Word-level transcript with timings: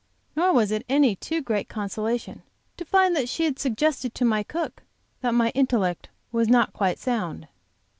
Nor 0.35 0.51
was 0.53 0.71
it 0.71 0.83
any 0.89 1.15
too 1.15 1.43
great 1.43 1.67
a 1.67 1.73
consolation 1.75 2.41
to 2.77 2.83
find 2.85 3.15
that 3.15 3.29
she 3.29 3.43
had 3.45 3.59
suggested 3.59 4.15
to 4.15 4.25
my 4.25 4.41
cook 4.41 4.81
that 5.21 5.35
my 5.35 5.49
intellect 5.51 6.09
was 6.31 6.47
not 6.47 6.73
quite 6.73 6.97
sound. 6.97 7.47